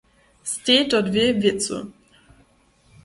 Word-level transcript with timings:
Stej 0.51 0.81
to 0.89 0.97
dwě 1.07 1.25
wěcy. 1.41 1.77